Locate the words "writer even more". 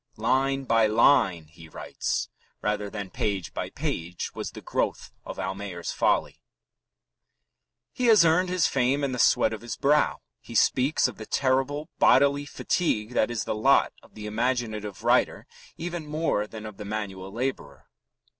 15.03-16.47